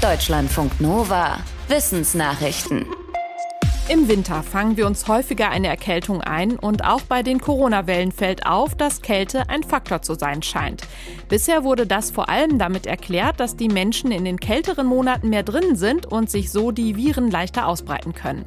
Deutschlandfunk 0.00 0.80
Nova. 0.80 1.40
Wissensnachrichten. 1.68 2.86
Im 3.90 4.08
Winter 4.08 4.42
fangen 4.42 4.78
wir 4.78 4.86
uns 4.86 5.08
häufiger 5.08 5.50
eine 5.50 5.68
Erkältung 5.68 6.22
ein 6.22 6.58
und 6.58 6.86
auch 6.86 7.02
bei 7.02 7.22
den 7.22 7.38
Corona-Wellen 7.38 8.10
fällt 8.10 8.46
auf, 8.46 8.74
dass 8.74 9.02
Kälte 9.02 9.50
ein 9.50 9.62
Faktor 9.62 10.00
zu 10.00 10.14
sein 10.14 10.42
scheint. 10.42 10.84
Bisher 11.28 11.64
wurde 11.64 11.86
das 11.86 12.10
vor 12.10 12.30
allem 12.30 12.58
damit 12.58 12.86
erklärt, 12.86 13.40
dass 13.40 13.56
die 13.56 13.68
Menschen 13.68 14.10
in 14.10 14.24
den 14.24 14.40
kälteren 14.40 14.86
Monaten 14.86 15.28
mehr 15.28 15.42
drin 15.42 15.76
sind 15.76 16.06
und 16.06 16.30
sich 16.30 16.50
so 16.50 16.70
die 16.70 16.96
Viren 16.96 17.30
leichter 17.30 17.66
ausbreiten 17.66 18.14
können. 18.14 18.46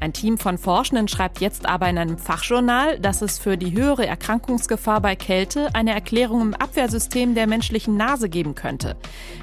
Ein 0.00 0.12
Team 0.12 0.38
von 0.38 0.58
Forschenden 0.58 1.08
schreibt 1.08 1.40
jetzt 1.40 1.66
aber 1.66 1.88
in 1.88 1.98
einem 1.98 2.18
Fachjournal, 2.18 2.98
dass 2.98 3.22
es 3.22 3.38
für 3.38 3.56
die 3.56 3.72
höhere 3.72 4.06
Erkrankungsgefahr 4.06 5.00
bei 5.00 5.16
Kälte 5.16 5.74
eine 5.74 5.94
Erklärung 5.94 6.40
im 6.42 6.54
Abwehrsystem 6.54 7.34
der 7.34 7.46
menschlichen 7.46 7.96
Nase 7.96 8.28
geben 8.28 8.54
könnte. 8.54 8.96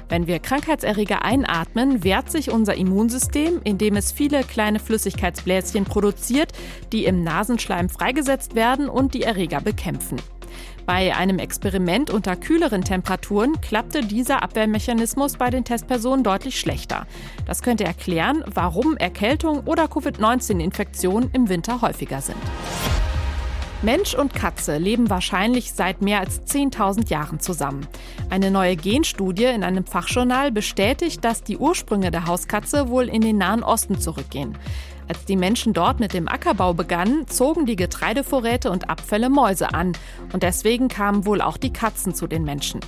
Wenn 0.08 0.26
wir 0.26 0.38
Krankheitserreger 0.38 1.24
einatmen, 1.24 2.04
wehrt 2.04 2.30
sich 2.30 2.50
unser 2.50 2.74
Immunsystem, 2.74 3.60
indem 3.64 3.96
es 3.96 4.12
viele 4.12 4.44
kleine 4.44 4.78
Flüssigkeitsbläschen 4.78 5.84
produziert, 5.84 6.52
die 6.92 7.04
im 7.04 7.22
Nasenschleim 7.22 7.88
freigesetzt 7.88 8.54
werden 8.54 8.88
und 8.88 9.14
die 9.14 9.22
Erreger 9.22 9.60
bekämpfen. 9.60 10.20
Bei 10.86 11.14
einem 11.14 11.38
Experiment 11.38 12.10
unter 12.10 12.34
kühleren 12.34 12.82
Temperaturen 12.82 13.60
klappte 13.60 14.04
dieser 14.04 14.42
Abwehrmechanismus 14.42 15.36
bei 15.36 15.50
den 15.50 15.64
Testpersonen 15.64 16.24
deutlich 16.24 16.58
schlechter. 16.58 17.06
Das 17.46 17.62
könnte 17.62 17.84
erklären, 17.84 18.42
warum 18.52 18.96
Erkältung 18.96 19.60
oder 19.60 19.86
Covid-19-Infektionen 19.86 21.30
im 21.32 21.48
Winter 21.48 21.80
häufiger 21.82 22.20
sind. 22.20 22.38
Mensch 23.82 24.14
und 24.14 24.32
Katze 24.32 24.78
leben 24.78 25.10
wahrscheinlich 25.10 25.72
seit 25.72 26.02
mehr 26.02 26.20
als 26.20 26.42
10.000 26.42 27.10
Jahren 27.10 27.40
zusammen. 27.40 27.86
Eine 28.30 28.52
neue 28.52 28.76
Genstudie 28.76 29.46
in 29.46 29.64
einem 29.64 29.84
Fachjournal 29.84 30.52
bestätigt, 30.52 31.24
dass 31.24 31.42
die 31.42 31.58
Ursprünge 31.58 32.12
der 32.12 32.26
Hauskatze 32.26 32.88
wohl 32.88 33.08
in 33.08 33.22
den 33.22 33.38
Nahen 33.38 33.64
Osten 33.64 33.98
zurückgehen. 33.98 34.56
Als 35.12 35.26
die 35.26 35.36
Menschen 35.36 35.74
dort 35.74 36.00
mit 36.00 36.14
dem 36.14 36.26
Ackerbau 36.26 36.72
begannen, 36.72 37.28
zogen 37.28 37.66
die 37.66 37.76
Getreidevorräte 37.76 38.70
und 38.70 38.88
Abfälle 38.88 39.28
Mäuse 39.28 39.74
an. 39.74 39.92
Und 40.32 40.42
deswegen 40.42 40.88
kamen 40.88 41.26
wohl 41.26 41.42
auch 41.42 41.58
die 41.58 41.70
Katzen 41.70 42.14
zu 42.14 42.26
den 42.26 42.44
Menschen. 42.44 42.80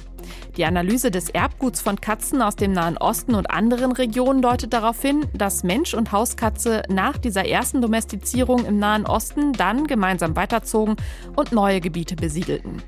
Die 0.56 0.64
Analyse 0.64 1.10
des 1.10 1.30
Erbguts 1.30 1.80
von 1.80 2.00
Katzen 2.00 2.42
aus 2.42 2.56
dem 2.56 2.72
Nahen 2.72 2.96
Osten 2.96 3.34
und 3.34 3.50
anderen 3.50 3.92
Regionen 3.92 4.42
deutet 4.42 4.72
darauf 4.72 5.00
hin, 5.02 5.26
dass 5.34 5.64
Mensch 5.64 5.94
und 5.94 6.12
Hauskatze 6.12 6.82
nach 6.88 7.18
dieser 7.18 7.46
ersten 7.46 7.82
Domestizierung 7.82 8.64
im 8.64 8.78
Nahen 8.78 9.06
Osten 9.06 9.52
dann 9.52 9.86
gemeinsam 9.86 10.36
weiterzogen 10.36 10.96
und 11.36 11.52
neue 11.52 11.80
Gebiete 11.80 12.16
besiedelten. 12.16 12.82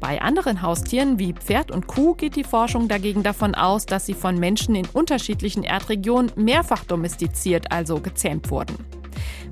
Bei 0.00 0.20
anderen 0.20 0.62
Haustieren 0.62 1.18
wie 1.18 1.34
Pferd 1.34 1.70
und 1.70 1.86
Kuh 1.86 2.14
geht 2.14 2.36
die 2.36 2.44
Forschung 2.44 2.88
dagegen 2.88 3.22
davon 3.22 3.54
aus, 3.54 3.86
dass 3.86 4.06
sie 4.06 4.14
von 4.14 4.38
Menschen 4.38 4.74
in 4.74 4.86
unterschiedlichen 4.86 5.62
Erdregionen 5.62 6.32
mehrfach 6.36 6.84
domestiziert, 6.84 7.70
also 7.70 8.00
gezähmt 8.00 8.50
wurden. 8.50 8.99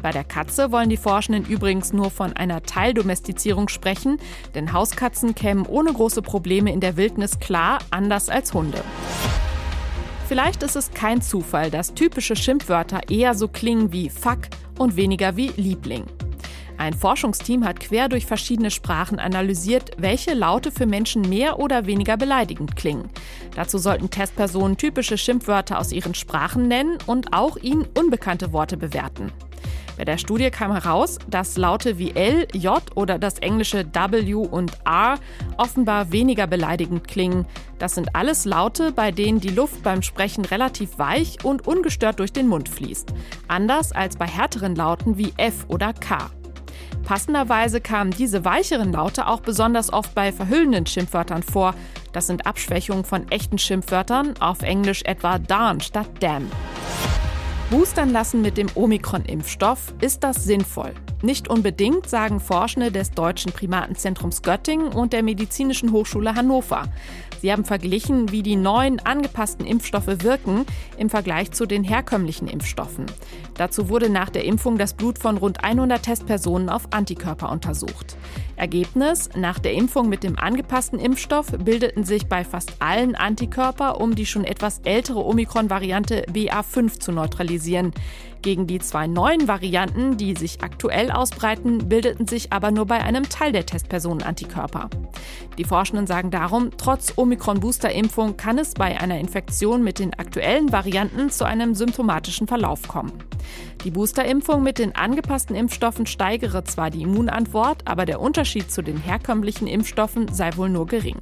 Bei 0.03 0.11
der 0.11 0.25
Katze 0.25 0.73
wollen 0.73 0.91
die 0.91 0.97
Forschenden 0.97 1.45
übrigens 1.45 1.93
nur 1.93 2.11
von 2.11 2.33
einer 2.35 2.63
Teildomestizierung 2.63 3.69
sprechen, 3.69 4.19
denn 4.55 4.73
Hauskatzen 4.73 5.35
kämen 5.35 5.67
ohne 5.67 5.93
große 5.93 6.23
Probleme 6.23 6.73
in 6.73 6.81
der 6.81 6.97
Wildnis 6.97 7.39
klar, 7.39 7.79
anders 7.91 8.29
als 8.29 8.55
Hunde. 8.55 8.83
Vielleicht 10.29 10.63
ist 10.63 10.77
es 10.77 10.91
kein 10.91 11.23
Zufall, 11.23 11.71
dass 11.71 11.95
typische 11.95 12.37
Schimpfwörter 12.37 13.01
eher 13.09 13.35
so 13.35 13.49
klingen 13.49 13.93
wie 13.93 14.11
Fuck 14.11 14.49
und 14.79 14.95
weniger 14.95 15.37
wie 15.37 15.53
Liebling. 15.57 16.05
Ein 16.79 16.95
Forschungsteam 16.95 17.65
hat 17.65 17.81
quer 17.81 18.09
durch 18.09 18.25
verschiedene 18.25 18.71
Sprachen 18.71 19.19
analysiert, 19.19 19.91
welche 19.99 20.35
Laute 20.35 20.71
für 20.71 20.87
Menschen 20.87 21.23
mehr 21.23 21.59
oder 21.59 21.87
weniger 21.87 22.17
beleidigend 22.17 22.77
klingen. 22.77 23.11
Dazu 23.57 23.79
sollten 23.79 24.11
Testpersonen 24.11 24.77
typische 24.77 25.19
Schimpfwörter 25.19 25.79
aus 25.79 25.91
ihren 25.91 26.15
Sprachen 26.15 26.69
nennen 26.69 26.99
und 27.07 27.33
auch 27.33 27.57
ihnen 27.57 27.85
unbekannte 27.99 28.53
Worte 28.53 28.77
bewerten. 28.77 29.33
Bei 29.99 30.05
der 30.05 30.17
Studie 30.17 30.51
kam 30.51 30.73
heraus, 30.73 31.19
dass 31.29 31.57
Laute 31.57 31.99
wie 31.99 32.13
L, 32.13 32.47
J 32.55 32.81
oder 32.95 33.19
das 33.19 33.41
englische 33.41 33.85
W 33.85 34.35
und 34.35 34.79
R 34.87 35.19
offenbar 35.57 36.13
weniger 36.13 36.47
beleidigend 36.47 37.09
klingen. 37.09 37.47
Das 37.81 37.97
sind 37.97 38.15
alles 38.15 38.45
Laute, 38.45 38.93
bei 38.93 39.11
denen 39.11 39.41
die 39.41 39.51
Luft 39.51 39.83
beim 39.83 40.03
Sprechen 40.03 40.45
relativ 40.45 41.01
weich 41.01 41.45
und 41.45 41.67
ungestört 41.67 42.21
durch 42.21 42.33
den 42.33 42.47
Mund 42.47 42.69
fließt. 42.69 43.13
Anders 43.49 43.91
als 43.91 44.17
bei 44.17 44.27
härteren 44.27 44.77
Lauten 44.77 45.19
wie 45.19 45.33
F 45.37 45.67
oder 45.67 45.93
K. 45.93 46.31
Passenderweise 47.05 47.81
kamen 47.81 48.13
diese 48.13 48.45
weicheren 48.45 48.93
Laute 48.93 49.27
auch 49.27 49.41
besonders 49.41 49.93
oft 49.93 50.15
bei 50.15 50.31
verhüllenden 50.31 50.87
Schimpfwörtern 50.87 51.43
vor. 51.43 51.75
Das 52.13 52.29
sind 52.29 52.47
Abschwächungen 52.47 53.05
von 53.05 53.29
echten 53.31 53.59
Schimpfwörtern, 53.59 54.35
auf 54.39 54.63
Englisch 54.63 55.03
etwa 55.03 55.41
darn 55.41 55.81
statt 55.81 56.09
damn. 56.21 56.49
Boostern 57.71 58.13
lassen 58.13 58.41
mit 58.41 58.57
dem 58.57 58.69
Omikron-Impfstoff, 58.75 59.93
ist 60.01 60.25
das 60.25 60.43
sinnvoll? 60.43 60.95
Nicht 61.21 61.49
unbedingt, 61.49 62.09
sagen 62.09 62.39
Forschende 62.39 62.93
des 62.93 63.11
Deutschen 63.11 63.51
Primatenzentrums 63.51 64.43
Göttingen 64.43 64.89
und 64.89 65.13
der 65.13 65.25
Medizinischen 65.25 65.91
Hochschule 65.91 66.37
Hannover. 66.37 66.85
Sie 67.41 67.53
haben 67.53 67.65
verglichen, 67.65 68.31
wie 68.31 68.45
die 68.45 68.55
neuen 68.55 69.01
angepassten 69.01 69.67
Impfstoffe 69.67 70.23
wirken 70.23 70.65
im 70.97 71.11
Vergleich 71.11 71.51
zu 71.51 71.67
den 71.67 71.83
herkömmlichen 71.83 72.47
Impfstoffen. 72.47 73.07
Dazu 73.55 73.89
wurde 73.89 74.11
nach 74.11 74.31
der 74.31 74.45
Impfung 74.45 74.79
das 74.79 74.95
Blut 74.95 75.19
von 75.19 75.37
rund 75.39 75.65
100 75.65 76.03
Testpersonen 76.03 76.69
auf 76.69 76.93
Antikörper 76.93 77.51
untersucht. 77.51 78.17
Ergebnis: 78.55 79.31
Nach 79.37 79.59
der 79.59 79.73
Impfung 79.73 80.09
mit 80.09 80.23
dem 80.23 80.39
angepassten 80.39 81.01
Impfstoff 81.01 81.51
bildeten 81.59 82.05
sich 82.05 82.27
bei 82.27 82.45
fast 82.45 82.81
allen 82.81 83.17
Antikörper, 83.17 84.01
um 84.01 84.15
die 84.15 84.27
schon 84.27 84.45
etwas 84.45 84.81
ältere 84.85 85.25
Omikron-Variante 85.25 86.27
BA5 86.33 87.01
zu 87.01 87.13
neutralisieren. 87.13 87.93
Gegen 88.43 88.67
die 88.67 88.79
zwei 88.79 89.07
neuen 89.07 89.49
Varianten, 89.49 90.17
die 90.17 90.35
sich 90.35 90.63
aktuell 90.63 91.11
ausbreiten, 91.11 91.89
bildeten 91.89 92.27
sich 92.27 92.53
aber 92.53 92.71
nur 92.71 92.87
bei 92.87 93.03
einem 93.03 93.29
Teil 93.29 93.53
der 93.53 93.67
Testpersonen 93.67 94.23
Antikörper. 94.23 94.89
Die 95.59 95.65
Forschenden 95.65 96.07
sagen 96.07 96.31
darum, 96.31 96.71
trotz 96.77 97.15
Omikron-Booster-Impfung 97.17 98.37
kann 98.37 98.59
es 98.59 98.75
bei 98.75 99.01
einer 99.01 99.19
Infektion 99.19 99.83
mit 99.83 99.99
den 99.99 100.15
aktuellen 100.15 100.71
Varianten 100.71 101.31
zu 101.31 101.45
einem 101.45 101.75
symptomatischen 101.75 102.47
Verlauf 102.47 102.87
kommen. 102.87 103.13
Die 103.85 103.91
Boosterimpfung 103.91 104.63
mit 104.63 104.79
den 104.79 104.95
angepassten 104.95 105.57
Impfstoffen 105.57 106.07
steigere 106.07 106.65
zwar 106.65 106.91
die 106.91 107.03
Immunantwort, 107.03 107.83
aber 107.87 108.07
der 108.07 108.21
Unterschied 108.21 108.71
zu 108.71 108.83
den 108.83 108.99
herkömmlichen 108.99 109.67
Impfstoffen 109.67 110.33
sei 110.33 110.57
wohl 110.57 110.69
nur 110.69 110.87
gering. 110.87 111.17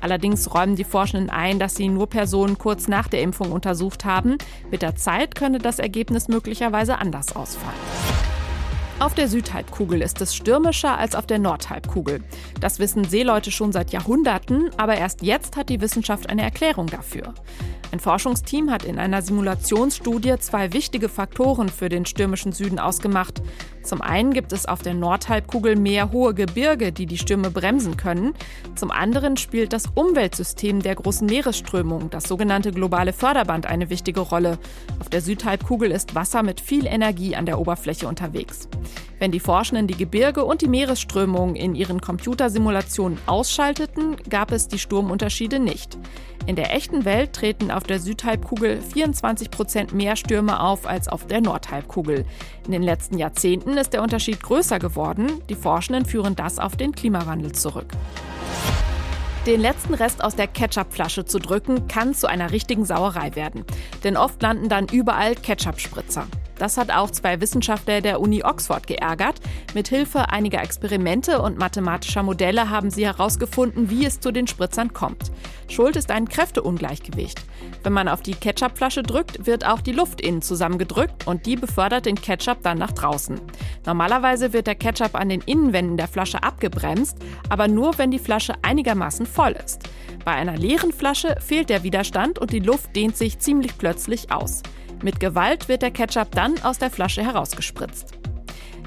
Allerdings 0.00 0.52
räumen 0.52 0.76
die 0.76 0.84
Forschenden 0.84 1.30
ein, 1.30 1.58
dass 1.58 1.74
sie 1.74 1.88
nur 1.88 2.08
Personen 2.08 2.58
kurz 2.58 2.88
nach 2.88 3.08
der 3.08 3.22
Impfung 3.22 3.52
untersucht 3.52 4.04
haben. 4.04 4.38
Mit 4.70 4.82
der 4.82 4.96
Zeit 4.96 5.34
könne 5.34 5.58
das 5.58 5.78
Ergebnis 5.78 6.28
möglicherweise 6.28 6.98
anders 6.98 7.36
ausfallen. 7.36 7.78
Auf 9.00 9.14
der 9.14 9.28
Südhalbkugel 9.28 10.02
ist 10.02 10.20
es 10.20 10.34
stürmischer 10.34 10.98
als 10.98 11.14
auf 11.14 11.26
der 11.26 11.38
Nordhalbkugel. 11.38 12.22
Das 12.60 12.78
wissen 12.78 13.04
Seeleute 13.04 13.50
schon 13.50 13.72
seit 13.72 13.92
Jahrhunderten, 13.92 14.70
aber 14.76 14.94
erst 14.96 15.22
jetzt 15.22 15.56
hat 15.56 15.70
die 15.70 15.80
Wissenschaft 15.80 16.28
eine 16.28 16.42
Erklärung 16.42 16.86
dafür. 16.86 17.32
Ein 17.92 17.98
Forschungsteam 17.98 18.70
hat 18.70 18.84
in 18.84 19.00
einer 19.00 19.20
Simulationsstudie 19.20 20.36
zwei 20.38 20.72
wichtige 20.72 21.08
Faktoren 21.08 21.68
für 21.68 21.88
den 21.88 22.06
stürmischen 22.06 22.52
Süden 22.52 22.78
ausgemacht. 22.78 23.42
Zum 23.82 24.00
einen 24.00 24.32
gibt 24.32 24.52
es 24.52 24.66
auf 24.66 24.82
der 24.82 24.94
Nordhalbkugel 24.94 25.74
mehr 25.74 26.12
hohe 26.12 26.32
Gebirge, 26.32 26.92
die 26.92 27.06
die 27.06 27.18
Stürme 27.18 27.50
bremsen 27.50 27.96
können. 27.96 28.34
Zum 28.76 28.92
anderen 28.92 29.36
spielt 29.36 29.72
das 29.72 29.86
Umweltsystem 29.94 30.82
der 30.82 30.94
großen 30.94 31.26
Meeresströmung, 31.26 32.10
das 32.10 32.24
sogenannte 32.24 32.70
globale 32.70 33.12
Förderband, 33.12 33.66
eine 33.66 33.90
wichtige 33.90 34.20
Rolle. 34.20 34.58
Auf 35.00 35.08
der 35.08 35.20
Südhalbkugel 35.20 35.90
ist 35.90 36.14
Wasser 36.14 36.44
mit 36.44 36.60
viel 36.60 36.86
Energie 36.86 37.34
an 37.34 37.46
der 37.46 37.58
Oberfläche 37.58 38.06
unterwegs. 38.06 38.68
Wenn 39.20 39.32
die 39.32 39.38
Forschenden 39.38 39.86
die 39.86 39.98
Gebirge 39.98 40.46
und 40.46 40.62
die 40.62 40.68
Meeresströmung 40.68 41.54
in 41.54 41.74
ihren 41.74 42.00
Computersimulationen 42.00 43.18
ausschalteten, 43.26 44.16
gab 44.30 44.50
es 44.50 44.66
die 44.66 44.78
Sturmunterschiede 44.78 45.58
nicht. 45.58 45.98
In 46.46 46.56
der 46.56 46.74
echten 46.74 47.04
Welt 47.04 47.34
treten 47.34 47.70
auf 47.70 47.82
der 47.82 48.00
Südhalbkugel 48.00 48.80
24 48.80 49.50
Prozent 49.50 49.92
mehr 49.92 50.16
Stürme 50.16 50.58
auf 50.60 50.86
als 50.86 51.06
auf 51.06 51.26
der 51.26 51.42
Nordhalbkugel. 51.42 52.24
In 52.64 52.72
den 52.72 52.82
letzten 52.82 53.18
Jahrzehnten 53.18 53.76
ist 53.76 53.92
der 53.92 54.02
Unterschied 54.02 54.42
größer 54.42 54.78
geworden. 54.78 55.42
Die 55.50 55.54
Forschenden 55.54 56.06
führen 56.06 56.34
das 56.34 56.58
auf 56.58 56.76
den 56.76 56.92
Klimawandel 56.92 57.52
zurück. 57.52 57.88
Den 59.46 59.60
letzten 59.60 59.92
Rest 59.92 60.24
aus 60.24 60.34
der 60.34 60.46
Ketchupflasche 60.46 61.26
zu 61.26 61.38
drücken, 61.38 61.88
kann 61.88 62.14
zu 62.14 62.26
einer 62.26 62.52
richtigen 62.52 62.86
Sauerei 62.86 63.36
werden. 63.36 63.66
Denn 64.02 64.16
oft 64.16 64.40
landen 64.40 64.70
dann 64.70 64.86
überall 64.88 65.34
Ketchup-Spritzer. 65.34 66.26
Das 66.60 66.76
hat 66.76 66.90
auch 66.90 67.10
zwei 67.10 67.40
Wissenschaftler 67.40 68.02
der 68.02 68.20
Uni 68.20 68.42
Oxford 68.44 68.86
geärgert. 68.86 69.40
Mithilfe 69.72 70.28
einiger 70.28 70.62
Experimente 70.62 71.40
und 71.40 71.58
mathematischer 71.58 72.22
Modelle 72.22 72.68
haben 72.68 72.90
sie 72.90 73.06
herausgefunden, 73.06 73.88
wie 73.88 74.04
es 74.04 74.20
zu 74.20 74.30
den 74.30 74.46
Spritzern 74.46 74.92
kommt. 74.92 75.32
Schuld 75.68 75.96
ist 75.96 76.10
ein 76.10 76.28
Kräfteungleichgewicht. 76.28 77.40
Wenn 77.82 77.94
man 77.94 78.08
auf 78.08 78.20
die 78.20 78.34
Ketchupflasche 78.34 79.02
drückt, 79.02 79.46
wird 79.46 79.64
auch 79.64 79.80
die 79.80 79.92
Luft 79.92 80.20
innen 80.20 80.42
zusammengedrückt 80.42 81.26
und 81.26 81.46
die 81.46 81.56
befördert 81.56 82.04
den 82.04 82.20
Ketchup 82.20 82.62
dann 82.62 82.76
nach 82.76 82.92
draußen. 82.92 83.40
Normalerweise 83.86 84.52
wird 84.52 84.66
der 84.66 84.74
Ketchup 84.74 85.14
an 85.14 85.30
den 85.30 85.40
Innenwänden 85.40 85.96
der 85.96 86.08
Flasche 86.08 86.42
abgebremst, 86.42 87.16
aber 87.48 87.68
nur 87.68 87.96
wenn 87.96 88.10
die 88.10 88.18
Flasche 88.18 88.52
einigermaßen 88.60 89.24
voll 89.24 89.52
ist. 89.52 89.88
Bei 90.26 90.32
einer 90.32 90.58
leeren 90.58 90.92
Flasche 90.92 91.36
fehlt 91.40 91.70
der 91.70 91.84
Widerstand 91.84 92.38
und 92.38 92.52
die 92.52 92.58
Luft 92.58 92.94
dehnt 92.94 93.16
sich 93.16 93.38
ziemlich 93.38 93.78
plötzlich 93.78 94.30
aus. 94.30 94.62
Mit 95.02 95.20
Gewalt 95.20 95.68
wird 95.68 95.82
der 95.82 95.90
Ketchup 95.90 96.32
dann 96.32 96.60
aus 96.62 96.78
der 96.78 96.90
Flasche 96.90 97.22
herausgespritzt. 97.22 98.12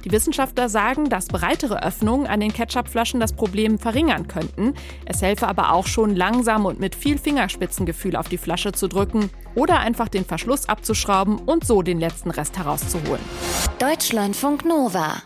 Die 0.04 0.12
Wissenschaftler 0.12 0.68
sagen, 0.68 1.10
dass 1.10 1.28
breitere 1.28 1.82
Öffnungen 1.82 2.28
an 2.28 2.42
den 2.42 2.52
Ketchupflaschen 2.52 3.20
das 3.20 3.34
Problem 3.34 3.80
verringern 3.80 4.28
könnten. 4.28 4.74
Es 5.06 5.22
helfe 5.22 5.48
aber 5.48 5.72
auch 5.72 5.88
schon 5.88 6.16
langsam 6.16 6.66
und 6.66 6.80
mit 6.80 6.94
viel 6.94 7.18
Fingerspitzengefühl 7.18 8.16
auf 8.16 8.28
die 8.28 8.38
Flasche 8.38 8.74
zu 8.74 8.88
drücken 8.88 9.30
oder 9.56 9.80
einfach 9.80 10.10
den 10.10 10.26
Verschluss 10.26 10.68
abzuschrauben 10.68 11.40
und 11.40 11.66
so 11.66 11.82
den 11.82 12.00
letzten 12.00 12.32
Rest 12.32 12.58
herauszuholen. 12.58 13.22
Deutschlandfunk 13.80 14.66
Nova 14.66 15.22